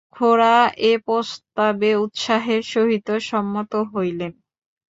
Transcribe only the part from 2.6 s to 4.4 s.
সহিত সম্মত হইলেন।